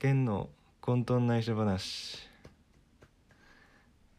[0.00, 0.48] 剣の
[0.80, 2.18] 混沌内緒話。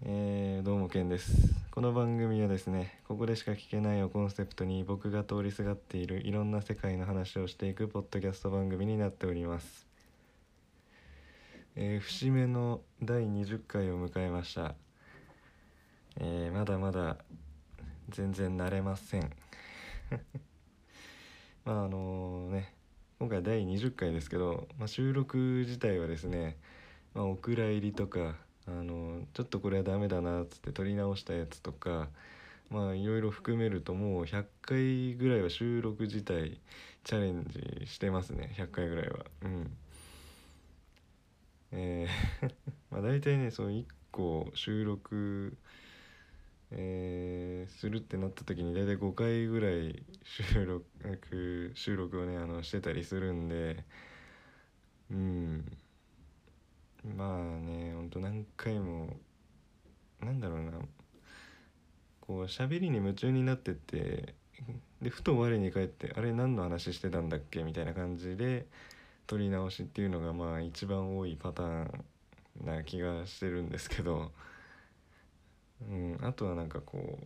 [0.01, 1.55] えー、どうも剣です。
[1.71, 9.87] この番組はですねここでしか聞けないをコンセプトに僕が通りすがっているいろんな世界の話をしていくポッドキャスト番組になっております。
[11.77, 14.75] えー、節目の第20回を迎えました。
[16.19, 17.19] えー、まだまだ
[18.09, 19.31] 全然慣れません。
[21.63, 22.78] まああのね
[23.19, 25.35] 今回第20回ですけど、まあ、収録
[25.67, 26.55] 自体はですね、
[27.13, 32.07] まあ、お蔵入りとかあのちょっとこれはダメだなっつって撮り直したやつとか
[32.69, 36.61] まあいろいろ含めるともう100回ぐらいは収録自体
[37.03, 38.55] チャレンジしてますね。
[38.57, 39.25] 100回ぐらいは。
[39.41, 39.77] うん。
[41.73, 42.51] えー
[42.89, 45.57] まあ大体ねそう1個収録
[46.71, 53.83] えー、するってなった時に大体5回ぐらい収録収録をねあのしてたりするんで
[55.09, 55.77] うん
[57.17, 59.17] まあねほんと何回も
[60.21, 60.71] なんだろうな
[62.21, 64.35] こう喋りに夢中になってって
[65.01, 68.67] でふと我に返ってあれ何の話してたんだっけみたいな感じで
[69.25, 72.05] 撮り直しっていうのがまあ一番多いパターン
[72.63, 74.31] な気がしてるんですけど。
[75.81, 77.19] うん、あとはなんかこ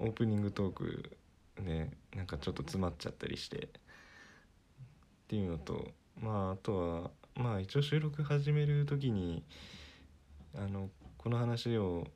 [0.00, 1.16] うオープニングトーク
[1.62, 3.68] でなんかちょっと詰まっちゃったりしてっ
[5.28, 5.88] ていうのと
[6.20, 9.44] まああとはまあ一応収録始める時に
[10.56, 10.88] あの
[11.18, 12.06] この話を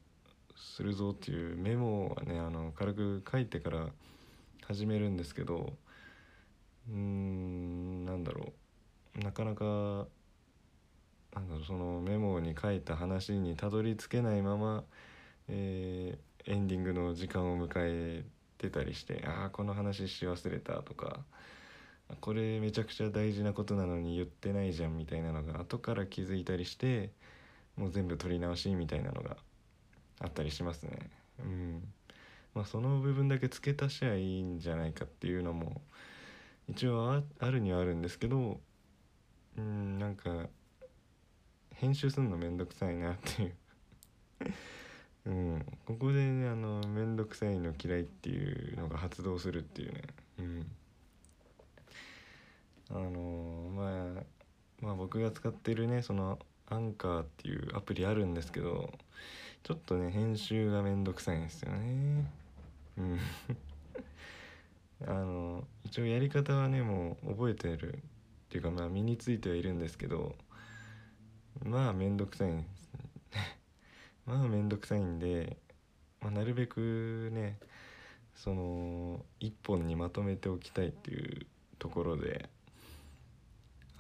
[0.57, 3.87] するぞっていうメモはねあの軽く書いてから
[4.67, 5.73] 始めるんですけど
[6.89, 8.53] うーんなんだろ
[9.17, 9.21] う。
[9.21, 14.85] なかなかなんだろうそのメモに書いた話にたどり着けないまま
[15.49, 18.25] えー、エンディングの時間を迎え
[18.59, 21.21] てたりしてああこの話し忘れたとか
[22.21, 27.11] これめちゃくちゃ大事なことなのに言ってないじゃんみたいなのが後から気づいたりして
[27.77, 29.37] もう全部取り直しみたいなのが
[30.21, 31.11] あったりしますね。
[31.39, 31.83] うん
[32.55, 35.81] まあ、その部分だけ付け足しゃいいんじゃないかっていうのも
[36.69, 38.59] 一応あるにはあるんですけど
[39.57, 40.49] うんなんか
[41.75, 43.55] 編集するのめんどくさいなっていう
[45.29, 50.03] うん、ここでねあの面倒くさいの嫌いっていうのが発動するっていうね。
[50.39, 50.67] うん。
[52.91, 54.25] あのまあ
[54.81, 56.39] まあ僕が使ってるねその
[56.71, 58.91] アンカーっていうアプリあるんですけど
[59.65, 62.33] ちょっとね編集がめんどくさいんですよね。
[62.97, 63.19] うん。
[65.07, 68.01] あの一応やり方はねもう覚えてるっ
[68.49, 70.35] ていうかまあ身についてはいるんですけど
[71.63, 72.78] まあめんどくさいんです
[74.29, 75.57] まあ面倒くさいんで、
[76.21, 77.59] まあ、なるべくね
[78.37, 81.47] その一本にまとめておきたいっていう
[81.79, 82.49] ところで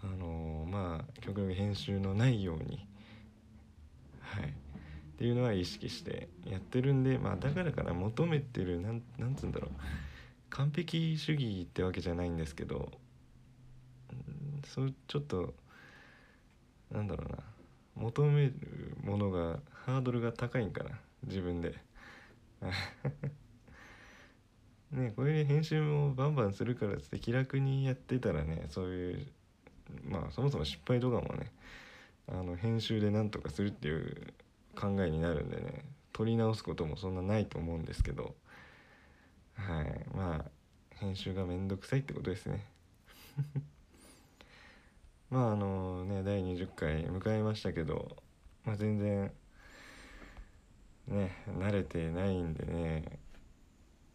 [0.02, 2.86] あのまあ極力編集のないように
[4.20, 4.44] はい。
[4.44, 4.50] っ
[5.18, 9.70] ていうのは意識してやってるんでまあだからかな求めてるなんなんつうんだろう。
[10.50, 12.90] 完璧主義ってわけじゃないんですけど
[14.66, 15.54] そうちょっと
[16.92, 17.38] なんだろうな。
[17.96, 18.54] 求める
[19.02, 20.90] ものがハードルが高いんかな
[21.26, 21.74] 自分で。
[24.92, 29.26] ねこれで編集もバンバンするからっつって気楽にやってたらねそういう
[30.04, 31.50] まあそもそも失敗動画もね
[32.26, 34.34] あの編集でなんとかするっていう
[34.74, 38.36] 考えになるんでね撮り直すこともそんなないと思うんですけど。
[39.54, 40.50] はいまあ
[40.96, 42.66] 編集がめんどくさいってことですね。
[45.30, 48.22] まああのね第20回迎えましたけど、
[48.64, 49.32] まあ、全然
[51.08, 53.18] ね慣れてないんでね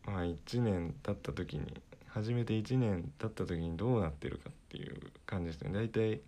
[0.06, 5.72] まあ1年経った時に初めて1年経った時にどうなってるかっていう感じですね。
[5.74, 6.22] 大体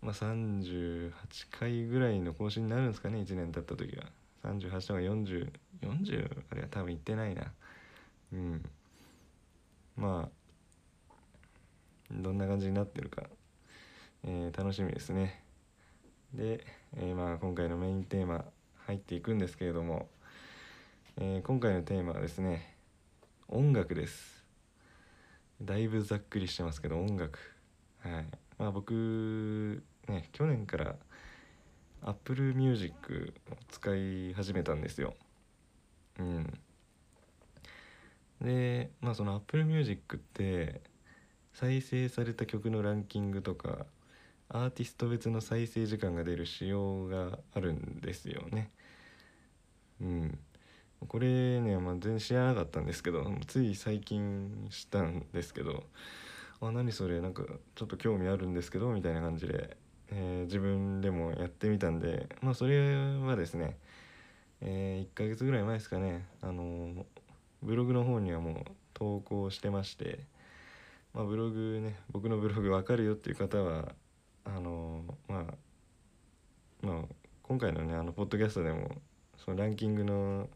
[0.00, 1.12] まあ38
[1.50, 4.04] 回ぐらいの更新になるんですかね1年経った時は。
[4.44, 7.52] 38とか4040あれは多分いってないな。
[8.32, 8.64] うん。
[9.96, 10.42] まあ
[12.10, 13.24] どんな感じになってるか。
[14.24, 15.42] えー、楽しみですね。
[16.32, 16.64] で、
[16.96, 18.44] えー、まあ今回のメインテーマ
[18.86, 20.08] 入っていくんですけれども、
[21.16, 22.76] えー、今回のテーマはですね
[23.48, 24.44] 音楽です。
[25.60, 27.38] だいぶざっくりしてますけど音楽。
[28.00, 28.26] はい。
[28.58, 30.96] まあ僕ね去年から
[32.02, 35.14] Apple Music を使い始めたんですよ。
[36.18, 36.58] うん。
[38.40, 40.80] でまあその Apple Music って
[41.54, 43.86] 再生された曲のランキングとか
[44.54, 48.70] アーティスト別の再生時間が出る仕様があるんですよね。
[50.02, 50.38] うん、
[51.08, 55.84] これね、まあ、全然知らなかったんですけどつい最近知ったんですけど
[56.60, 57.44] あ何それなんか
[57.74, 59.76] ちょっと興味あるんですけどみたいな感じで、
[60.10, 63.76] えー、自分でもやってみたんでまあそれはですね、
[64.60, 67.06] えー、1ヶ月ぐらい前ですかねあの
[67.62, 68.54] ブログの方にはもう
[68.92, 70.18] 投稿してまして
[71.14, 73.92] まあブログね僕のブログ分かるよっていう方は
[74.44, 77.02] あのまあまあ
[77.42, 78.96] 今回のねあのポッドキャストでも
[79.36, 80.48] そのランキングの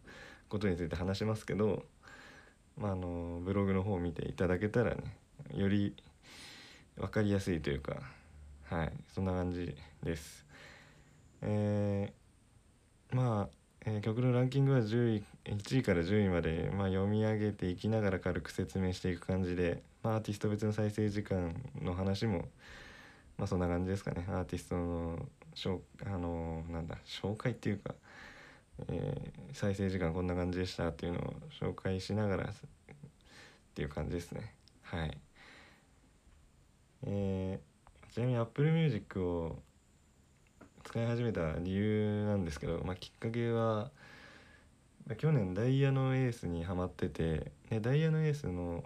[0.48, 1.84] ことについて話しますけど、
[2.78, 5.16] まあ、あのブログの方を見ていただけたらね
[5.54, 5.94] より
[6.96, 7.96] 分かりやすいというか
[8.64, 10.44] はいそんな感じです。
[11.42, 13.48] えー、まあ、
[13.84, 22.46] えー、曲のランキングは1位1位から10位まで、まあ、読み上げていきながら軽く説明していく感じで、まあ、アーティスト別の再生時間の話も
[23.38, 24.26] まあそんな感じですかね。
[24.28, 27.94] アーティストのしょあのなんだ紹介っていうか、
[28.88, 32.48] えー、再生時間こんな感じでしたっていうのを紹介しながらっ
[33.74, 34.54] ていう感じですね。
[34.82, 35.18] はい。
[37.04, 39.58] えー、ちなみに Apple Music を
[40.84, 43.90] 使い始めた理由なんですけど、まあ、きっかけは
[45.18, 48.84] 去年ダイヤのエースにハマっててでダイヤのエースの、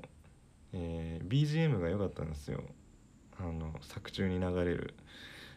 [0.73, 2.63] えー、BGM が良かったんですよ。
[3.43, 4.95] あの作中に流れる。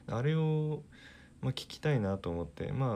[0.07, 0.83] あれを、
[1.41, 2.89] まあ、聞きたいなと思って、まあ、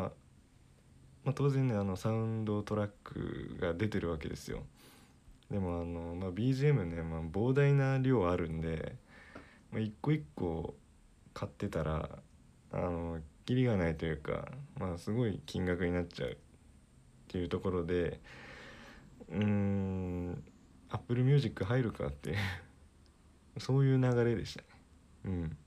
[1.24, 4.63] まあ当然ねあのサウンドトラックが出てるわけですよ。
[5.51, 8.95] でもあの、まあ、BGM ね、まあ、膨大な量あるんで、
[9.72, 10.75] まあ、一個一個
[11.33, 12.10] 買ってたら
[12.74, 16.36] あのキリがないというか、まあ、すごい金額になっちゃうっ
[17.30, 18.19] ていうところで
[19.30, 20.44] うーん
[20.90, 22.36] Apple Music 入るかって
[23.57, 24.63] そういう流れでした。
[25.28, 25.58] うん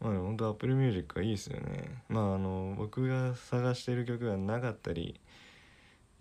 [0.00, 5.18] まあ本当 Apple Music はいいですよねまああの僕が探してる曲がなかったり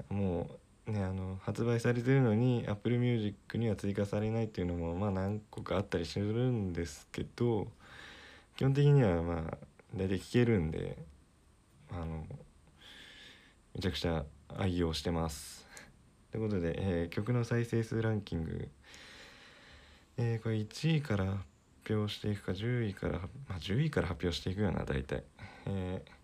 [0.09, 0.49] も
[0.87, 7.67] うねあの発売されてるのに Apple Music には追加されないっていうのもまあ何個かあったりするんですけど
[8.55, 9.57] 基本的にはまあ
[9.95, 10.97] 大体聴けるんで
[11.91, 12.25] あの
[13.75, 14.23] めちゃくちゃ
[14.55, 15.67] 愛用してます。
[16.31, 18.69] ということで、えー、曲の再生数ランキング
[20.17, 23.19] えー、これ1位から発表していくか10位から、ま
[23.49, 25.23] あ、10位から発表していくような大体、
[25.65, 26.23] えー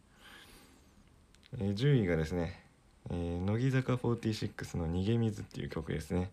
[1.62, 2.64] えー、10位がですね、
[3.10, 6.32] えー、乃木坂46の「逃げ水」っていう曲ですね、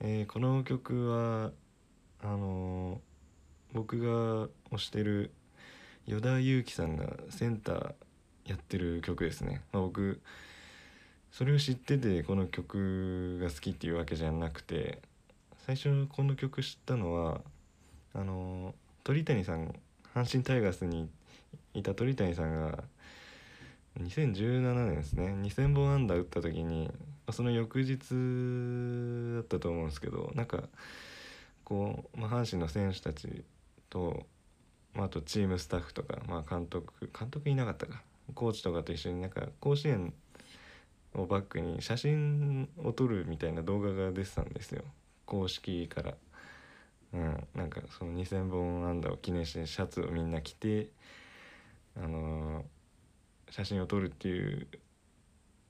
[0.00, 1.52] えー、この曲は
[2.22, 2.98] あのー、
[3.72, 5.30] 僕が推してる
[6.06, 7.94] 依田祐希さんがセンター
[8.44, 10.20] やってる曲ですね、まあ、僕
[11.32, 15.00] それを知っててこの曲が好きっていうわけじゃなくて
[15.66, 17.40] 最初この曲知ったのは
[18.12, 19.74] あの鳥谷さん
[20.14, 21.08] 阪神タイガースに
[21.72, 22.84] いた鳥谷さんが
[23.98, 26.90] 2017年ですね2,000本安打打った時に
[27.30, 27.96] その翌日
[29.36, 30.64] だったと思うんですけどなんか
[31.64, 33.42] こう、まあ、阪神の選手たち
[33.88, 34.26] と、
[34.92, 38.02] まあ、あとチームスタッフとか、まあ、監督監督いなかったか
[38.34, 40.12] コーチとかと一緒になんか甲子園
[41.14, 44.84] をバックに写真を撮るみたいな動画が出てたんですよ。
[45.26, 46.14] 公式から、
[47.12, 50.88] うん、なんかその2,000本安打を記念してシャツをみんな着て、
[51.96, 54.66] あのー、写真を撮るっていう、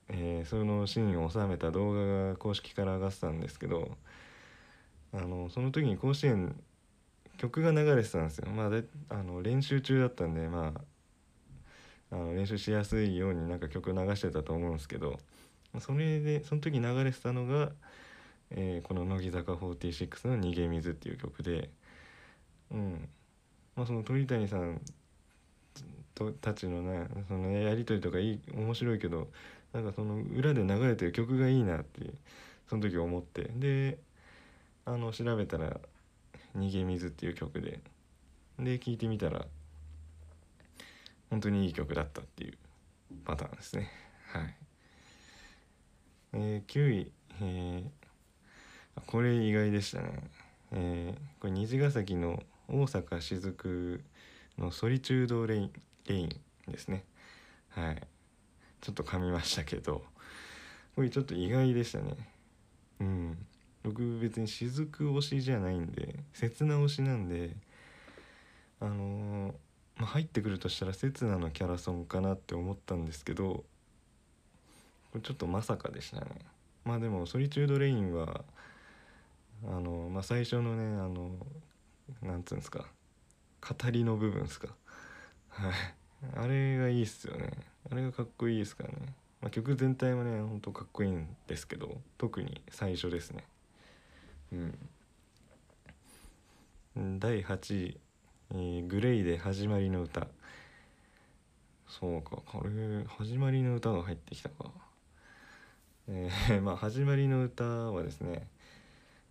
[0.09, 3.97] えー、そのシーンを収めた動画が公式から上がってたんですけど、
[5.13, 6.55] あのその時に甲子園
[7.37, 8.49] 曲が流れてたんですよ。
[8.49, 10.81] まあ、であの練習中だったんで、まあ、
[12.11, 15.19] あの練習しやすいようになんか曲流してたと思うんですけど
[15.79, 17.71] それでその時流れてたのが
[18.51, 21.69] えー、この乃木坂46の「逃げ水」っていう曲で、
[22.71, 23.09] うん。
[23.75, 24.81] まあ、その鳥谷さん
[26.13, 29.29] とたちのねそのやり取りとかいい面白いけど
[29.73, 32.13] なんかその裏で流れてる曲がいいなって
[32.69, 33.43] その時思って。
[33.55, 33.97] で
[34.87, 35.79] あの調べたら
[36.55, 37.81] 「逃げ水」っていう曲で。
[38.57, 39.45] で聴いてみたら
[41.29, 42.57] 本当にいい曲だったっていう
[43.25, 43.91] パターンですね。
[44.31, 44.55] はい、
[46.33, 47.11] えー、9位、
[47.41, 48.04] えー
[49.07, 50.23] これ意外でしたね。
[50.71, 54.01] えー、これ虹ヶ崎の大阪雫
[54.57, 55.71] のソリチュードレイン
[56.07, 56.29] レイン
[56.67, 57.03] ですね。
[57.69, 58.01] はい。
[58.81, 60.03] ちょっと噛みましたけど、
[60.95, 62.15] これちょっと意外でしたね。
[62.99, 63.37] うん。
[63.83, 67.55] 僕別に雫推しじゃないんで、切な推しなんで、
[68.79, 69.53] あのー、
[69.97, 73.63] まあ、入ってくるとしたら刹那のキャラソンかなって思ったんですけど、
[75.11, 76.25] これちょっとまさかでしたね。
[76.83, 78.43] まあでもソリチュードレインは
[79.63, 81.31] あの、まあ、最初のねあの
[82.21, 82.85] なんつうんですか
[83.61, 84.67] 語りの部分ですか。
[85.49, 85.73] はい。
[86.35, 87.51] あれがいいっすよね。
[87.89, 93.43] あれがかっこいいですからね、まあ、曲全体もねほんとかっこいいんですけど特に最初ですね。
[94.51, 94.55] う
[96.99, 97.19] ん。
[97.19, 97.99] 第8位、
[98.51, 100.27] えーグレイで始まりの歌。
[101.87, 104.71] そうかこれ始まりの歌が入ってきたか。
[106.07, 108.47] えー まあ始まりの歌はですね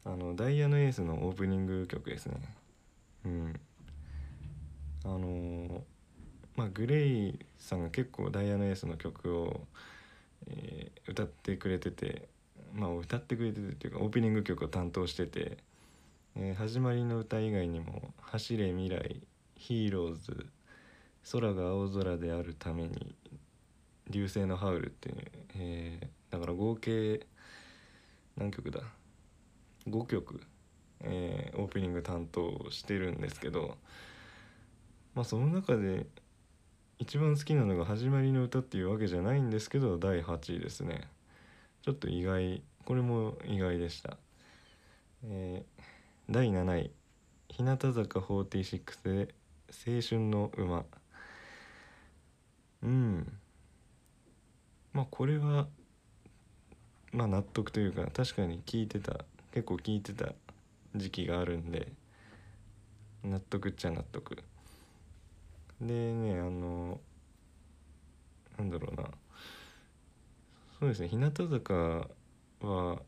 [0.05, 2.37] あのダイヤのエースのオープニング曲ですね。
[3.25, 3.61] うん。
[5.05, 5.81] あのー
[6.57, 9.67] まあグレイさんが結構ダイヤのエースの曲を、
[10.49, 12.29] えー歌ってくれてて
[12.75, 15.59] まあ歌ってくれててっていうかオープニング曲を担当してて、
[16.37, 19.21] えー始まりの歌以外にも「走れ未来」
[19.57, 20.47] 「ヒーローズ」
[21.33, 23.15] 「空が青空であるために」
[24.11, 25.17] 「流星のハウル」っていう、
[25.57, 27.27] えーだから合計
[28.37, 28.81] 何曲だ？
[29.89, 30.41] 5曲、
[31.01, 33.77] えーオープニング担当してるんですけど
[35.15, 36.07] まあその中で
[36.99, 41.09] 一番好きなのが「始まりの歌」っていうわけじゃないんですけど第8位ですね。
[41.83, 44.17] ちょっと意外これも意外でした、
[45.25, 45.83] えー
[46.31, 46.91] 第7位。
[47.49, 49.35] 日向坂46で
[49.69, 50.85] 「青春の馬」
[52.83, 53.39] うん。
[54.93, 55.69] まあこれは
[57.13, 59.25] まあ納得というか確かに聞いてた
[59.55, 60.33] 結構聞いてた
[60.97, 61.93] 時期があるんで
[63.23, 64.37] 納得っちゃ納得。
[65.81, 67.01] でねあの
[68.59, 69.05] なんだろうな。
[70.81, 71.73] そうですね日向坂
[72.63, 73.01] は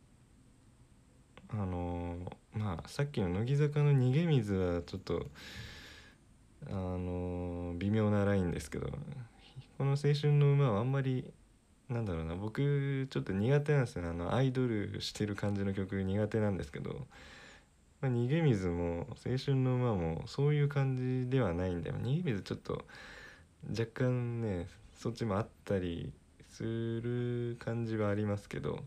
[1.48, 2.16] あの
[2.54, 5.26] まあさっきの乃木坂の逃げ水はちょっと
[6.70, 8.86] あの微妙なラインですけど
[9.78, 11.28] この「青春の馬」はあんまり
[11.88, 14.08] なんだろうな僕ちょっと苦手なんですよね。
[14.08, 17.06] あのアイドルしてる感じの曲苦手なんですけど、
[18.00, 22.84] まあ、逃げ水も青春の馬もそういう感じではないんだよ逃げ水ちょっと
[23.70, 26.12] 若干ねそっちもあったり
[26.50, 28.80] する感じはありますけど。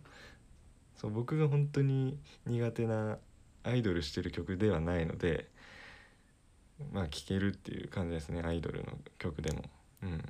[0.99, 3.17] そう僕が本当に苦手な
[3.63, 5.47] アイドルしてる曲ではないので
[6.91, 9.63] まあ聴けるっていう感じですねアイドルの曲でも。
[10.03, 10.23] うん。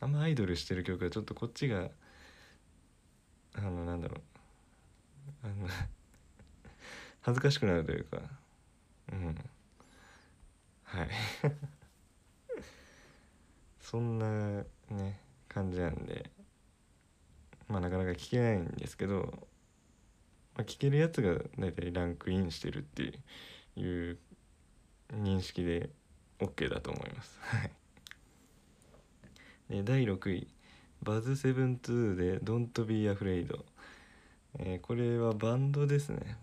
[0.00, 1.90] あんまアイドルしてる曲はちょっとこっちが
[3.54, 4.20] あのなんだろう。
[5.42, 5.68] あの
[7.22, 8.20] 恥ずかしくなるというか。
[9.12, 9.36] うん。
[10.84, 11.08] はい。
[13.80, 16.30] そんなね感じなんで。
[17.68, 19.48] まあなかなか聞けないんですけど、
[20.54, 23.18] まあ、聞けるやつが大体ランクインしてるって
[23.74, 24.18] いう
[25.12, 25.90] 認識で
[26.38, 27.38] OK だと思います。
[27.40, 27.70] はい。
[29.68, 30.48] で第6位
[31.02, 33.64] 「バズセブントゥーで「Don't Be Afraid」
[34.58, 36.36] えーこれはバンドですね。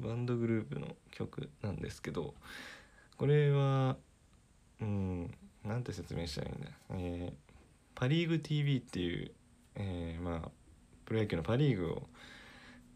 [0.00, 2.34] バンドグループの曲なんですけど
[3.16, 3.96] これは
[4.80, 7.48] うんなんて説明したらいいんだ、えー
[7.94, 9.32] パ・リーグ TV っていう、
[9.74, 10.50] えーまあ
[11.04, 12.08] プロ野球のパ・リーグを、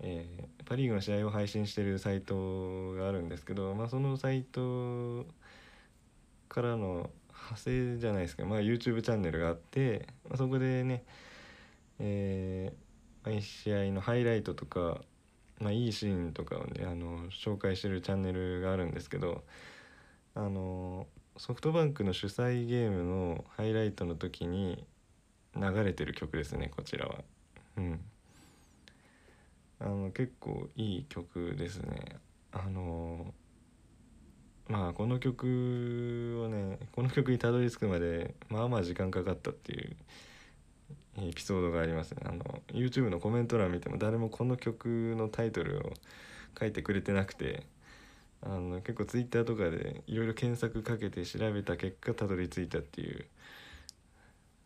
[0.00, 5.26] えーパ・リーグの試合を配信してるサイトがあるんですけど、まあ、そのサイト
[6.48, 7.10] からの
[7.42, 11.04] 派生じゃないですか、まあ、YouTube チャンネルがあって、まあ、そこでね、
[11.98, 12.92] えー
[13.24, 15.00] 毎試合のハイライトとか、
[15.60, 19.44] まあ、いいシーンとかをねあの紹介してるチャンネルがあるんですけど
[20.34, 21.06] あの
[21.36, 24.84] ソフトバンクの主催ゲームのハイライトの時に
[25.56, 27.16] 流れてる曲ですねこちらは。
[27.76, 28.00] うん
[29.78, 32.20] あの結構いい曲ですね。
[32.52, 33.34] あの
[34.72, 39.96] まあこの曲をねこの曲にたどり着くまでまあまあ時間かかったっていう
[41.18, 42.22] エピソードがありますね。
[42.24, 45.92] あの YouTube のコメント欄見ても誰もこの曲のタイトルを
[46.58, 47.66] 書いてくれてなくて
[48.40, 53.26] あの結構 Twitter とかでいろいろ検索かけて調べた結果たどり着いたっていう。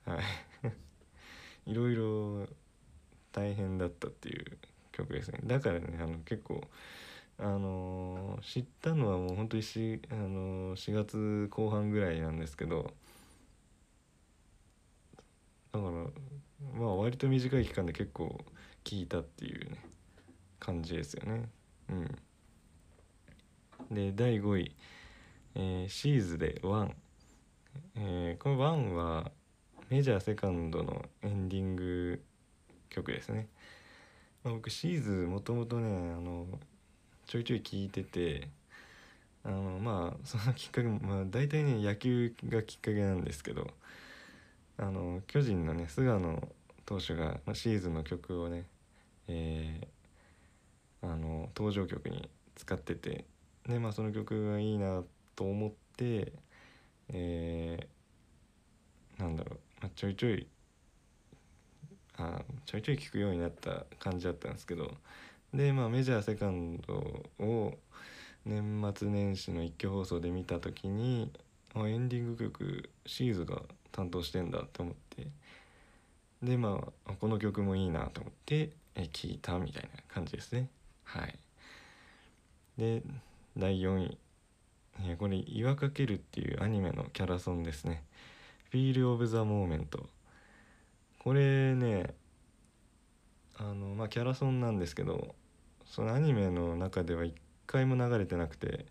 [0.04, 0.20] はい。
[1.66, 2.46] いろいろ
[3.32, 4.44] 大変だったっていう
[4.92, 5.40] 曲ですね。
[5.42, 6.62] だからねあの結構
[7.38, 12.90] あの知ったのはもう本当にし、あの4月後半ぐらいなんですけど
[15.72, 15.90] だから
[16.78, 18.38] まあ割と短い期間で結構
[18.84, 19.84] 聞いたっていうね
[20.58, 21.48] 感じですよね。
[21.90, 22.18] うん。
[23.90, 24.74] で第5位、
[25.54, 26.96] えーシーズで「ワン」
[27.94, 29.30] えーこの「ワン」は
[29.90, 32.24] メジャーセカンドのエンディング
[32.88, 33.48] 曲ですね、
[34.42, 36.46] まあ、僕シーズもともとねあの
[37.26, 38.48] ちょいちょい聞いてて
[39.44, 43.68] あのまあそのきっかけ、まあ、大体ね野球がきっかけなんですけど
[44.78, 46.48] あの巨人のね菅野
[46.84, 48.64] 投手が、ま、シーズンの曲をね、
[49.28, 49.86] えー
[51.02, 53.26] あの登場曲に使ってて
[53.68, 55.04] でまあその曲がいいな
[55.36, 56.32] と思って
[57.10, 60.46] えーなんだろう、まあ、ちょいちょい
[62.18, 64.90] あちょいちょい聞くようになった感じだったんですけど
[65.56, 66.94] でまあメジャーセカンド
[67.38, 67.78] を
[68.44, 71.32] 年末年始の一挙放送で見た時に
[71.74, 75.26] あエンディング曲シーズが担当してんだって思って
[76.42, 80.68] でまあこの曲もいいなと思ってえ聞いたみたいな感じですね。
[81.04, 81.38] はい。
[82.76, 83.02] で
[83.56, 84.18] 第4位
[85.18, 88.04] これ「岩かける」っていうアニメのキャラソンですね
[88.72, 90.04] 「Feel of the Moment」
[91.18, 92.14] これね
[93.56, 95.34] あのまあキャラソンなんですけど
[95.86, 97.34] そのアニメの中では一
[97.66, 98.86] 回も流れてなくて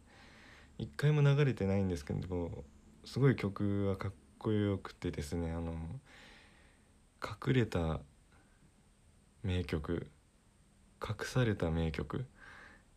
[0.77, 2.63] 一回も流れてないんですけど
[3.05, 5.73] すごい曲はかっこよくてですねあの
[7.23, 7.99] 隠れた
[9.43, 10.07] 名曲
[11.01, 12.21] 隠された名曲っ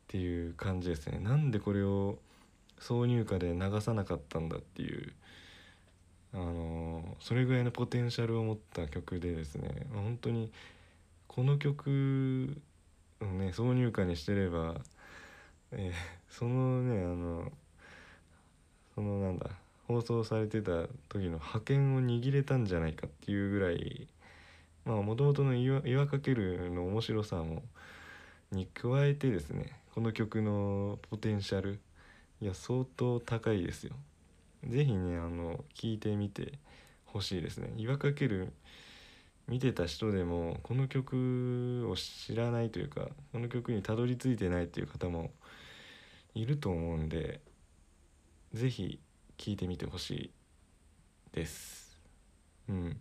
[0.08, 1.18] ていう感じですね。
[1.18, 2.18] なんでこれを
[2.80, 5.12] 挿入歌で流さなかったんだっていう
[6.32, 10.50] あのそれぐらいのポテンシャルを持った曲でですね本当に
[11.26, 12.60] この曲
[13.20, 14.76] をね挿入歌にしてれば、
[15.72, 17.52] えー、そのねあの
[18.94, 19.50] そのなんだ
[19.86, 24.06] 放送されてた時の覇権を握れたんじゃないかっていうぐらい
[24.84, 27.62] まあもともとの岩「かける」の面白さも
[28.52, 31.80] に加えてですねこの曲のポテンシャル
[32.40, 33.94] いや相当高いですよ。
[34.64, 36.58] 是非ねあの聞いてみて
[37.06, 37.72] ほしいですね。
[37.76, 38.52] 岩かける
[39.48, 45.30] 見てた人でもこの曲を知らないというかこの曲にたどり着いてないっていう方も
[46.34, 47.40] いると思うんで
[48.52, 49.00] 是非
[49.36, 50.30] 聴いてみてほしい
[51.32, 51.98] です。
[52.68, 52.96] うん。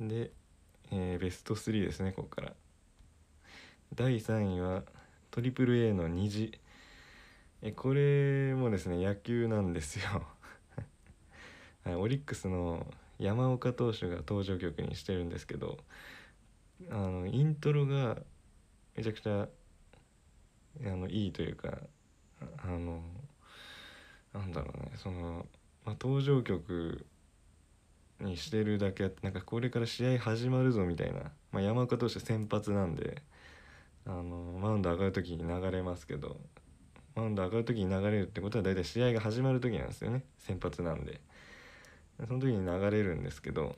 [0.00, 0.30] で、
[0.90, 2.52] えー、ベスト3ですねここから。
[3.94, 4.82] 第3位は
[5.32, 6.58] AAA の虹
[7.60, 10.24] えこれもですね野球なんですよ、
[11.98, 12.86] オリックスの
[13.18, 15.78] 山岡投手が登場曲にしてるんですけど
[16.90, 18.16] あのイントロが
[18.96, 19.48] めちゃくちゃ
[20.84, 21.78] あのいいというか
[22.62, 23.02] あの
[24.32, 25.46] なんだろうねその、
[25.84, 27.04] まあ、登場曲
[28.20, 33.22] にしてるだけあってなんかこれから試合始まるぞみたいな、まあ、山岡投手先発なんで
[34.06, 36.36] あのマウンド上がる時に流れますけど
[37.14, 41.20] マウンド上がる時に流れるってことは大体試合が始まる時なんですよね先発なんで。
[42.26, 43.76] その時に流れるんですけど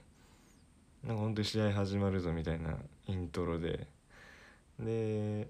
[1.04, 2.76] なんか本当に試合始まるぞみたいな
[3.06, 3.86] イントロで。
[4.78, 5.48] で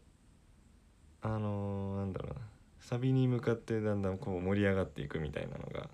[1.22, 2.40] あのー、なんだろうな。
[2.80, 5.88] サビに向かってだんだんこう盛り上がっていくみたいなのが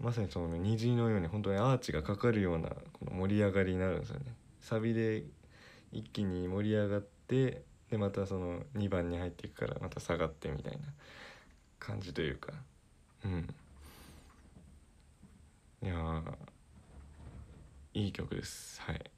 [0.00, 4.34] まさにその虹のように本当にアーチがかかるようなこの盛り上がりになるんですよね。
[4.60, 5.24] サビで
[5.92, 10.78] 一気に盛り上がってでまたその2番に入っていくからまた下がってみたいな
[11.78, 12.52] 感じというか。
[13.24, 13.54] うん。
[15.82, 16.22] いや
[17.94, 18.80] いい曲です。
[18.82, 19.10] はい。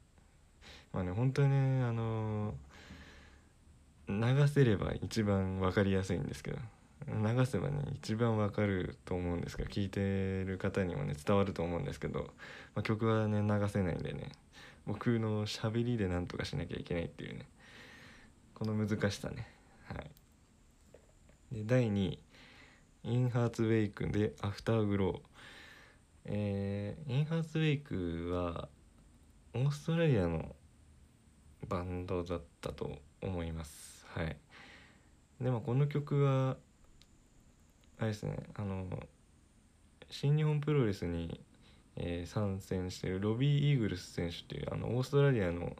[0.93, 6.57] まあね本当にねあのー、流せれば一番分かりやすいんですけど
[7.07, 9.99] 流せばね一番わかると思うんですけど聴いて
[10.45, 12.29] る方にもね伝わると思うんですけど、
[12.75, 14.31] まあ、曲はね流せないんでね
[14.85, 17.45] 僕のしゃべりでなんとかしなきゃいけないっていうね
[18.53, 19.47] この難しさね。
[19.87, 20.11] はい。
[21.51, 22.19] で第2位
[23.03, 25.19] 「インハーツウェイク」で「アフターグロー」
[26.25, 28.69] えー、インハーツウェイクは
[29.53, 30.55] オーストラリアの
[31.67, 34.05] バンドだったと思います。
[34.09, 34.37] はい。
[35.41, 36.57] でもこの曲は
[37.99, 38.87] あれですねあの
[40.09, 41.41] 新日本プロレスに、
[41.97, 45.75] えー、参戦してるロビー・イーグルス選手っていうあのオーストラリアの、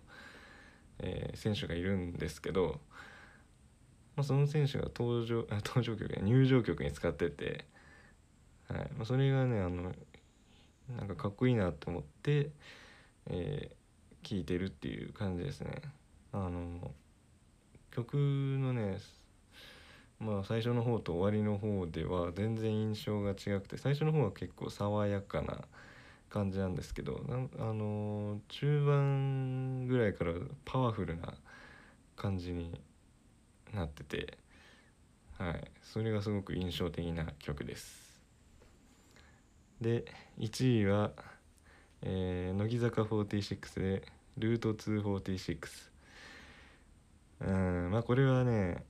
[0.99, 2.82] えー、選手がいるんですけど、
[4.15, 7.65] まあ、その選手が登場あ登場曲や入場曲に使ってて、
[8.67, 8.91] はい。
[8.97, 9.93] まあ、それがねあの
[10.89, 12.51] なんかかっこいいなと思って、
[13.27, 15.81] えー、いてるっていう感じですね。
[16.31, 16.91] あの
[17.91, 18.97] 曲のね
[20.19, 25.59] まあ最初の方と終わりの方では全然印象が違くて最初の方は結構爽やかな
[26.29, 27.21] 感じなんですけど
[27.59, 30.33] あの中盤ぐらいから
[30.65, 31.35] パワフルな
[32.15, 32.81] 感じに
[33.73, 34.37] なってて
[35.37, 38.02] はいそれがすごく印象的な曲です
[39.83, 40.05] で
[40.39, 41.11] 1位は、
[42.01, 44.03] えー、乃木坂46で
[44.39, 45.91] 「ルート246」
[47.45, 48.83] うんまあこれはね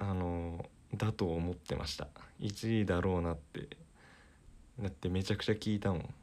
[0.00, 2.08] あのだと思ってました。
[2.40, 3.76] 1位だろうなって。
[4.80, 6.14] だってめちゃくちゃ聞いたもん。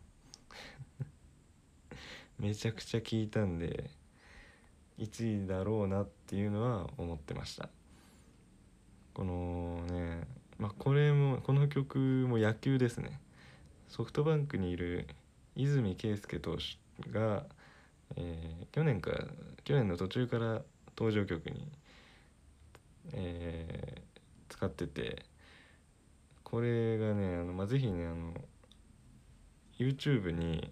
[2.40, 3.90] めちゃくちゃ聞いたんで
[4.98, 7.70] 1位だろうなっていうのは思ってました。
[9.14, 10.28] このね
[10.60, 13.20] まあこれもこの曲も野球ですね。
[13.88, 15.08] ソフトバンクにいる
[15.56, 17.44] 泉圭介投手が、
[18.16, 19.12] えー、去年か
[19.64, 20.62] 去年の途中から
[20.96, 21.68] 登場曲に
[23.14, 24.10] えー
[24.50, 25.24] 使ってて
[26.44, 28.34] これがねあの、まあ、ぜひねあの
[29.80, 30.70] YouTube に、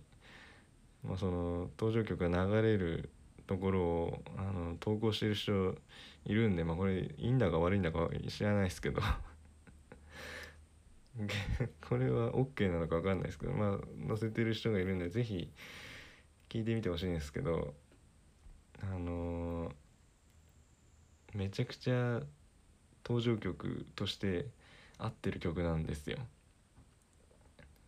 [1.06, 3.10] まあ、その登場曲が流れる
[3.46, 5.76] ところをあの投稿してる人
[6.26, 9.02] いるんで、まあ、これいいんだか悪いんだか知らないですけど。
[11.82, 15.52] これは OK なのか分かんないですけどまあ載せてる人がいるんで是非
[16.50, 17.74] 聞いてみてほしいんですけど
[18.82, 22.22] あのー、めちゃくちゃ
[23.04, 24.48] 登場曲として
[24.98, 26.18] 合ってる曲なんですよ。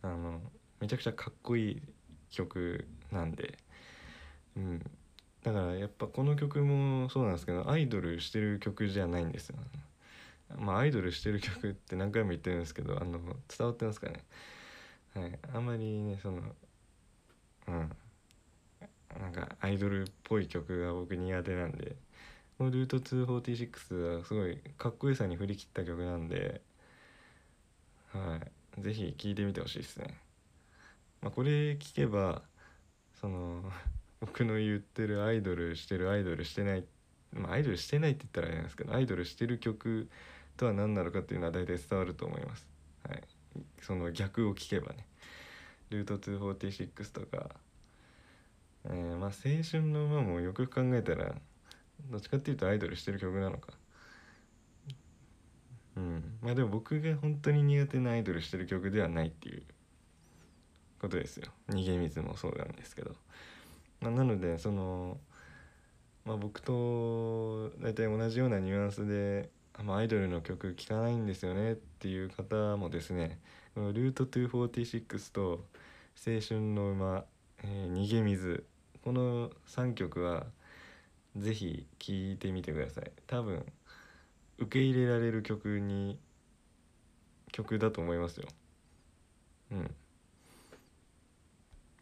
[0.01, 0.41] あの
[0.79, 1.81] めちゃくちゃかっこいい
[2.29, 3.57] 曲なんで、
[4.55, 4.79] うん、
[5.43, 9.57] だからやっぱこの曲もそうなんですけどアイドルしてる曲じゃないんですよ。
[10.57, 14.23] まあアイドルしてる曲って何回も言ってるんですけどあの伝わってますかね？
[15.15, 16.41] はい、あんまりねその
[17.67, 17.95] うん
[19.19, 21.95] なんかアイドルっぽい曲が僕苦手なんで
[22.57, 26.61] このルート246はすごいかっこよさに振り切った曲なんで
[28.11, 28.37] は
[28.77, 30.17] い是非聴いてみてほしいですね。
[31.21, 32.43] まあ、これ聴けば
[33.19, 33.71] その
[34.21, 36.85] 僕の言ってるアイドルしてるアイドルしてない
[37.33, 40.09] まあアイドルしてないって言ったらあれなんですけどアイドルしてる曲
[40.59, 42.67] とは何なのかっていうのは大体伝わると思います。
[43.07, 43.23] はい、
[43.81, 45.05] その逆を聞けばね。
[45.89, 47.49] ルート246とか、
[48.85, 51.33] えー、まあ青春の馬もよく考えたら
[52.11, 53.71] どっちかっていうとアイドルしてる曲なのか。
[55.95, 59.63] うん、まあでも僕が本当に苦手なアイドルしてる曲ではないっていう
[61.01, 63.15] ことですよ逃げ水もそうなんですけど、
[63.99, 65.17] まあ、なのでその、
[66.23, 69.49] まあ、僕と大体同じようなニュアンスで、
[69.83, 73.39] まあ、アイドルの曲聴かないんですよねっていう方もですね
[73.75, 75.65] このルート246と
[76.15, 77.23] 青春の馬、
[77.63, 78.65] えー、逃げ水
[79.03, 80.45] この3曲は
[81.35, 83.11] 是非聴いてみてください。
[83.27, 83.65] 多分
[84.57, 86.19] 受け入れられる曲に
[87.51, 88.47] 曲だと思いますよ。
[89.71, 89.95] うん。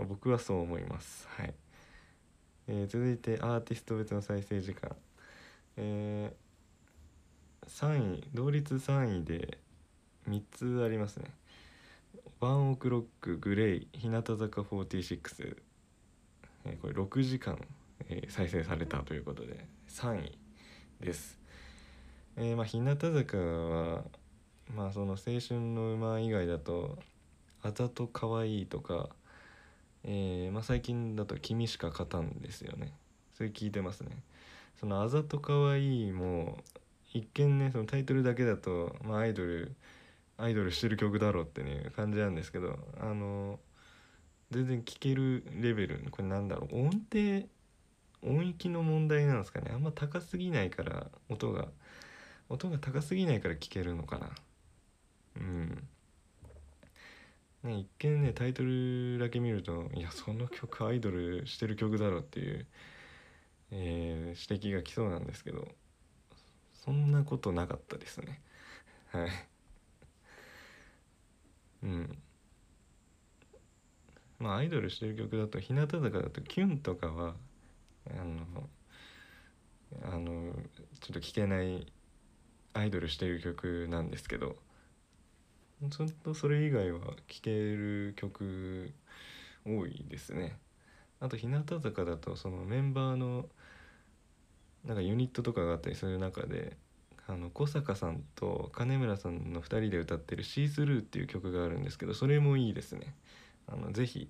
[0.07, 1.27] 僕はそう思います。
[1.37, 1.53] はい、
[2.67, 4.95] えー、続いてアーティスト別の再生時間。
[5.75, 6.46] えー、
[7.67, 9.57] 3位同率3位で
[10.27, 11.33] 3つありますね。
[12.39, 15.57] ワンオクロックグレイ日向坂46、
[16.65, 17.59] えー、これ6時間、
[18.09, 20.37] えー、再生されたということで3位
[21.01, 21.39] です。
[22.35, 24.03] えー、まあ日向坂は
[24.75, 26.97] まあその青春の馬以外だと
[27.63, 29.09] 「あざとかわいい」とか
[30.03, 32.93] え、まあ、最近だと「君しか勝たん」ですよね。
[33.33, 34.23] それ聞いてますね。
[34.79, 36.63] その「あざとかわいい」も
[37.17, 39.75] 一見ねそのタイトルだけだと、まあ、アイドル
[40.37, 43.59] アイドルしてる曲だろうってね感じなんですけどあの
[44.51, 47.47] 全然聴けるレベルこれなんだろう音程
[48.23, 49.71] 音域の問題なんですかね。
[49.73, 51.67] あんま高すぎないから音が
[52.49, 54.31] 音が高すぎないから聴けるのかな。
[55.37, 55.87] うん。
[57.63, 62.65] ね、一見ねタイトルだけ見るといやその曲アイドルしてる曲だろっていう、
[63.71, 65.67] えー、指摘が来そうなんですけど。
[66.83, 68.41] そんなことなかったですね。
[69.11, 69.29] はい。
[71.83, 72.17] うん。
[74.39, 77.35] まあアイドルしてる曲だと日向坂だとキュンとかは
[78.11, 78.69] あの
[80.03, 80.53] あの
[80.99, 81.91] ちょっと聴けない
[82.73, 84.55] アイドルしてる曲なんですけど
[85.89, 88.93] ずっとそれ以外は聴ける曲
[89.65, 90.59] 多いですね。
[91.19, 93.47] あと日向坂だとそのメンバーの
[94.85, 96.77] なんかユニットとかがあったりする中で
[97.27, 103.15] あの小坂さんと金村さんの2人で歌ってる「シースルー」っていう曲があるんですけどそれもいいですね。
[103.67, 104.29] あのぜひ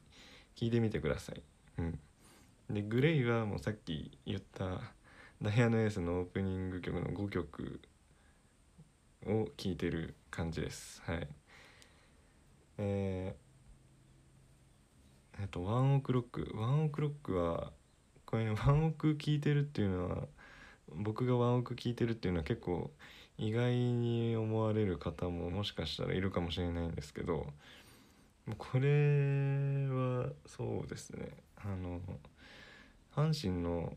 [0.55, 1.43] 聴いてみてください。
[1.77, 1.99] うん。
[2.71, 4.81] でグレイはもうさっき言った
[5.41, 7.79] 「ダイヤのエース」のオープニング曲の5曲
[9.27, 11.01] を聴いてる感じです。
[11.03, 11.27] はい。
[12.79, 16.51] えー、えっとワンオクロック。
[16.55, 17.71] ワンオクロックは
[18.25, 20.27] これワンオク聴いてるっていうのは
[20.95, 22.91] 僕がワンオク聴いてるっていうのは結構
[23.37, 27.47] 意外に思われる方ももしかしたらいるかもしれないんですけど
[28.57, 31.99] これはそうですねあの
[33.15, 33.93] 阪神の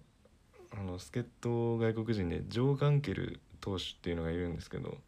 [0.73, 4.99] あの助っ人外国人でジョー・ガンケル投手っていうのがいるんですけど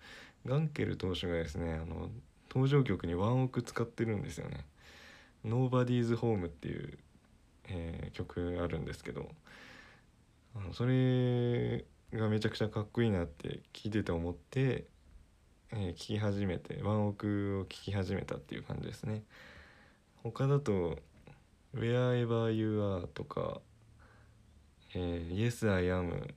[0.45, 2.11] ガンケル投手がですねあの
[2.51, 4.67] 登場曲にワンオク使ってるんですよね。
[5.45, 6.99] Nobody's Home っていう、
[7.69, 9.29] えー、曲あるんですけど
[10.73, 14.87] それがめちゃくちゃかっこいいなって聞いてて思って、
[15.73, 19.23] えー、聞き始めてワンオクを聞き始めたっていう感じですね。
[20.23, 20.99] 他だと
[21.75, 23.61] 「Wherever You Are」とか
[24.95, 26.35] 「えー、Yes I Am」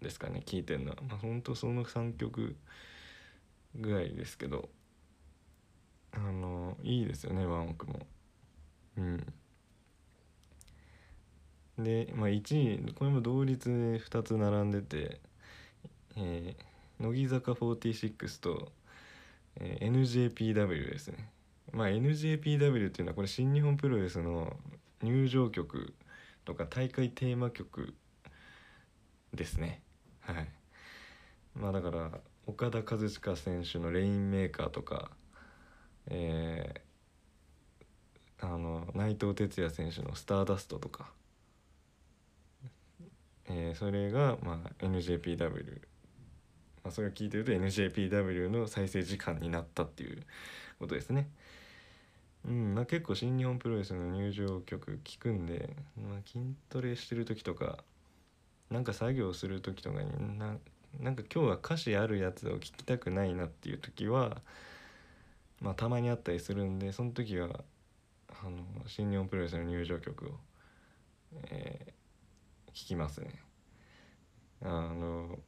[0.00, 0.96] ですかね聴いてるのは。
[1.08, 2.56] まあほんとその3曲
[3.74, 4.70] ぐらいですけど
[6.12, 8.06] あのいいですよねワンオクも。
[8.96, 9.34] うん。
[11.78, 15.20] で、まあ、1位これも同率で2つ並んでて、
[16.16, 18.72] えー、乃木坂46と、
[19.56, 21.28] えー、NJPW ですね。
[21.72, 24.56] まあ NJPW っていうのはこれ新日本プロレスの
[25.02, 25.94] 入場曲
[26.44, 27.94] とか大会テーマ曲
[29.34, 29.82] ですね。
[30.20, 30.48] はい。
[31.54, 32.10] まあだから
[32.46, 35.10] 岡田和親選手の「レインメーカー」とか
[36.10, 41.10] えー、あの内藤哲也選手の「スターダスト」とか
[43.50, 45.80] えー、それが、まあ、NJPW、
[46.84, 50.22] まあ、それを聞いてると NJPW の再生時間になったっていう
[50.78, 51.28] ことですね。
[52.46, 57.78] うんまあ、結構新日本プロレスの入場曲聞くんで、まあ、筋トレしてる時とか
[58.70, 60.56] なんか作業する時とかにな
[61.00, 64.40] なんか今日は歌詞あるやつを聞きたくないなっていう時は、
[65.60, 67.48] まあ、たまにあったりするんでその時は
[68.30, 70.30] あの新日本プロレスの入場曲を、
[71.50, 71.92] え
[72.74, 73.30] 聞きますね。
[74.62, 75.38] あの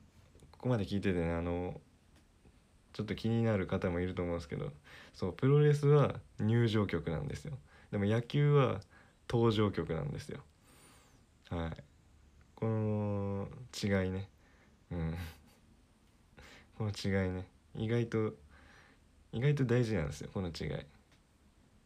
[0.53, 1.81] ここまで聞いててねあの
[2.93, 4.71] ちょっと気になる方もいると思うんですけど
[5.15, 7.59] そうプロレスは入場曲なんですよ。
[7.91, 8.81] でも野球は
[9.29, 10.41] 登場曲なんですよ。
[11.51, 11.83] はい。
[12.55, 13.49] この
[13.83, 14.29] 違いね。
[14.91, 15.15] うん。
[16.79, 17.47] この違いね。
[17.75, 18.35] 意外と
[19.33, 20.87] 意外と大事なんですよこの違い。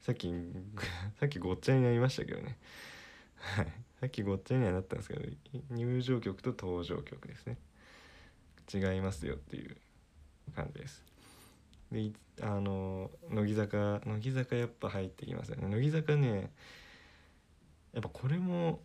[0.00, 0.32] さっき
[1.18, 2.58] さっきごっちゃになりましたけどね。
[3.36, 3.72] はい。
[4.04, 5.22] さっきごっちゃにはなったんですけど
[5.70, 7.56] 入場曲と登場曲ですね。
[8.70, 9.78] 違いますよっていう
[10.54, 11.02] 感じです。
[11.90, 12.10] で
[12.42, 15.68] あの乃木坂乃木坂やっぱ入ってきますよね。
[15.68, 16.50] 乃木坂ね
[17.94, 18.80] やっぱこれも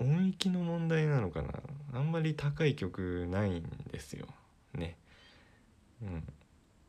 [0.00, 1.50] 音域の問題なのかな。
[1.92, 4.26] あんまり高い曲ないんですよ。
[4.72, 4.96] ね。
[6.00, 6.24] うん。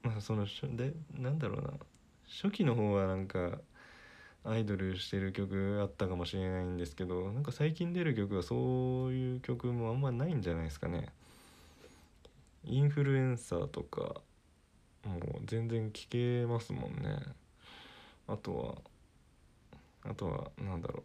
[0.04, 0.46] まあその
[0.78, 1.74] でなんだろうな。
[2.30, 3.60] 初期の方はなんか
[4.48, 11.10] アイドルしてる曲あったかもしれないんですけどなんか最近出る曲はそういう曲もあんまないんじゃないですかね。
[12.64, 14.22] インフルエンサーとか
[15.04, 17.18] もう全然聴けますもんね。
[18.28, 18.82] あと
[20.04, 21.04] はあとは何だろ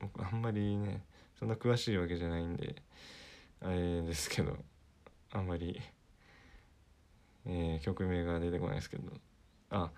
[0.00, 0.02] う。
[0.02, 1.02] 僕あんまりね
[1.38, 2.74] そんな詳しいわけじゃないんで
[3.60, 4.56] あれですけど
[5.30, 5.78] あんまり、
[7.46, 9.12] えー、曲名が出てこないですけど。
[9.70, 9.90] あ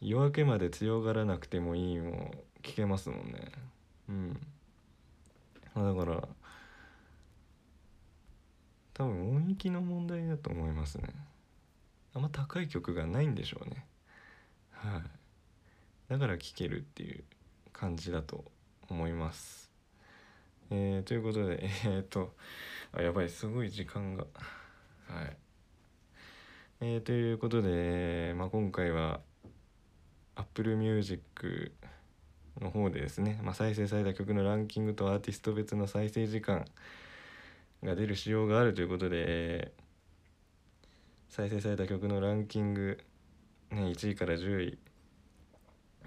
[0.00, 3.52] 夜明けまで強がらなくてもいいも聞けますもんね。
[4.08, 4.40] うん。
[5.74, 6.28] まあだから
[8.94, 11.08] 多分音域の問題だと思いますね。
[12.14, 13.86] あんま高い曲がないんでしょうね。
[14.70, 15.02] はい。
[16.08, 17.24] だから聴けるっていう
[17.72, 18.44] 感じだと
[18.88, 19.72] 思います。
[20.70, 22.34] えー、ということで えー、っと
[22.92, 24.26] あやばいすごい時間が。
[25.08, 25.36] はい。
[26.80, 29.20] えー、ということで、まあ、今回は
[30.36, 31.72] Apple Music
[32.60, 36.64] の方でですね、まあ、再生された曲のランキングとアーティスト別の再生時間
[37.82, 39.72] が出る仕様があるということで
[41.28, 42.98] 再生された曲のランキング、
[43.70, 44.78] ね、1位から10位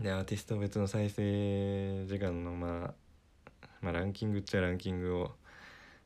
[0.02, 2.94] でアーティスト別の再生時間の、ま
[3.62, 5.32] あ、まあランキングっちゃランキングを、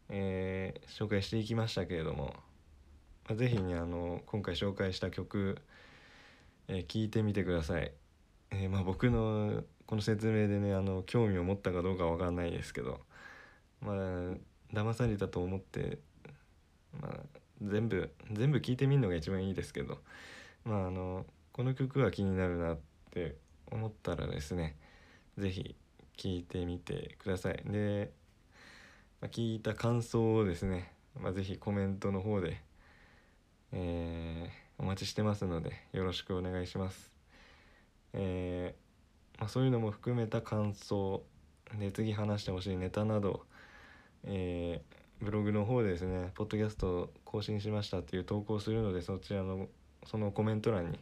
[0.10, 2.34] えー、紹介していきましたけれども、
[3.28, 5.58] まあ、ぜひねあの今回紹介した曲、
[6.68, 7.92] えー、いてみてください。
[8.52, 13.02] えー、まあ僕のこの説明でねあの興味を持ったかどうかわかんないですけど
[13.82, 13.96] まあ
[14.74, 16.00] 騙されたと思って、
[17.02, 20.00] まあ、全部全部聞いてみるのが一番いいですけど
[20.64, 22.80] まああのこの曲は気になるなっ
[23.12, 23.36] て
[23.72, 24.76] 思ったらですね
[25.38, 25.76] 是非
[26.18, 27.64] 聞いてみてください。
[27.66, 28.12] で、
[29.22, 32.62] まあ、聞いた感想をですね、まあ、是非コメントの方で、
[33.72, 37.11] えー、お待ちしてますのでよろしくお願いします。
[38.14, 41.24] えー、まあ、そういうのも含めた感想
[41.80, 43.46] で次話してほしいネタなど、
[44.24, 49.68] えー、ブログの方でですねポッドキャスト更新しましたっていう投稿するのでそちらの
[50.06, 51.00] そのコメント欄に、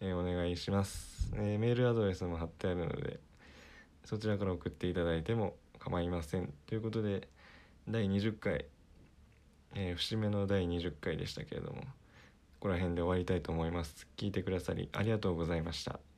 [0.00, 3.20] え、お願いします、えメールアドレスも貼ってあるので
[4.04, 6.52] そちらから送っていただいても構いません。
[6.66, 7.28] ということで
[7.88, 8.66] 第20回、
[9.74, 11.86] え節目の第20回でしたけれどもこ
[12.60, 14.06] こら辺で終わりたいと思います。
[14.16, 16.11] 聞いてくださりありがとうございました。